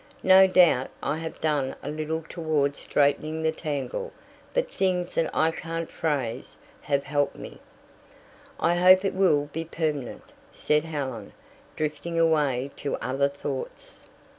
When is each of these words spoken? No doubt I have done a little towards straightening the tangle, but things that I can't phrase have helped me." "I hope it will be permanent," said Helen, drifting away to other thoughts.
No 0.23 0.47
doubt 0.47 0.89
I 1.03 1.17
have 1.17 1.39
done 1.41 1.75
a 1.83 1.91
little 1.91 2.23
towards 2.27 2.79
straightening 2.79 3.43
the 3.43 3.51
tangle, 3.51 4.11
but 4.51 4.67
things 4.67 5.13
that 5.13 5.29
I 5.31 5.51
can't 5.51 5.91
phrase 5.91 6.57
have 6.81 7.03
helped 7.03 7.35
me." 7.35 7.59
"I 8.59 8.73
hope 8.77 9.05
it 9.05 9.13
will 9.13 9.49
be 9.53 9.63
permanent," 9.63 10.33
said 10.51 10.85
Helen, 10.85 11.33
drifting 11.75 12.17
away 12.17 12.71
to 12.77 12.95
other 12.95 13.29
thoughts. 13.29 14.01